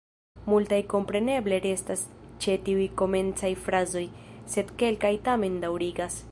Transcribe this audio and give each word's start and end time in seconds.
Multaj 0.51 0.77
kompreneble 0.93 1.59
restas 1.65 2.05
ĉe 2.45 2.57
tiuj 2.69 2.87
komencaj 3.03 3.53
frazoj, 3.67 4.05
sed 4.55 4.75
kelkaj 4.83 5.15
tamen 5.29 5.65
daŭrigas. 5.67 6.23